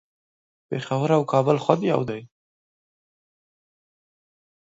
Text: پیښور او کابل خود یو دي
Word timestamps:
پیښور 0.69 1.09
او 1.17 1.23
کابل 1.31 1.57
خود 1.63 1.79
یو 1.91 2.01
دي 2.09 2.21